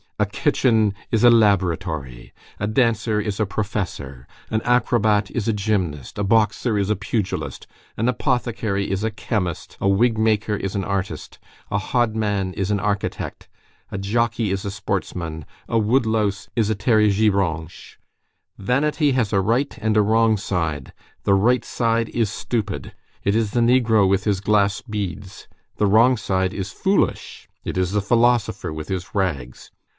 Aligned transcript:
a 0.17 0.25
kitchen 0.27 0.93
is 1.11 1.23
a 1.23 1.31
laboratory, 1.31 2.31
a 2.59 2.67
dancer 2.67 3.19
is 3.19 3.39
a 3.39 3.45
professor, 3.45 4.27
an 4.51 4.61
acrobat 4.63 5.31
is 5.31 5.47
a 5.47 5.53
gymnast, 5.53 6.17
a 6.19 6.23
boxer 6.23 6.77
is 6.77 6.91
a 6.91 6.95
pugilist, 6.95 7.65
an 7.97 8.07
apothecary 8.07 8.89
is 8.89 9.03
a 9.03 9.09
chemist, 9.09 9.77
a 9.81 9.87
wigmaker 9.87 10.55
is 10.59 10.75
an 10.75 10.83
artist, 10.83 11.39
a 11.71 11.79
hodman 11.79 12.53
is 12.53 12.69
an 12.69 12.79
architect, 12.79 13.47
a 13.91 13.97
jockey 13.97 14.51
is 14.51 14.63
a 14.63 14.69
sportsman, 14.69 15.43
a 15.67 15.79
wood 15.79 16.05
louse 16.05 16.49
is 16.55 16.69
a 16.69 16.75
pterigybranche. 16.75 17.97
Vanity 18.59 19.11
has 19.13 19.33
a 19.33 19.41
right 19.41 19.75
and 19.81 19.97
a 19.97 20.03
wrong 20.03 20.37
side; 20.37 20.93
the 21.23 21.35
right 21.35 21.65
side 21.65 22.09
is 22.09 22.29
stupid, 22.31 22.93
it 23.23 23.35
is 23.35 23.51
the 23.51 23.59
negro 23.59 24.07
with 24.07 24.23
his 24.25 24.39
glass 24.39 24.81
beads; 24.81 25.47
the 25.77 25.87
wrong 25.87 26.15
side 26.15 26.53
is 26.53 26.71
foolish, 26.71 27.47
it 27.63 27.75
is 27.75 27.91
the 27.91 28.01
philosopher 28.01 28.71
with 28.71 28.87
his 28.87 29.15
rags. 29.15 29.71